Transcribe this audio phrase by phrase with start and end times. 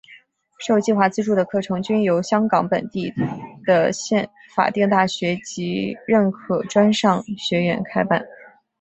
[0.57, 3.13] 受计划资助的课程均由香港本地
[3.67, 3.91] 的
[4.55, 8.25] 法定大学及认可专上学院开办。